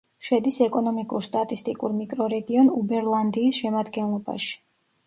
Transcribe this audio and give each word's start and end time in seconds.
შედის 0.27 0.55
ეკონომიკურ-სტატისტიკურ 0.67 1.93
მიკრორეგიონ 1.99 2.73
უბერლანდიის 2.81 3.63
შემადგენლობაში. 3.63 4.53